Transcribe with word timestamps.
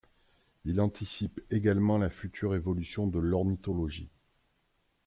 Il 0.65 0.79
anticipe 0.81 1.41
également 1.51 1.99
la 1.99 2.09
future 2.09 2.55
évolution 2.55 3.05
de 3.05 3.19
l'ornithologie. 3.19 4.09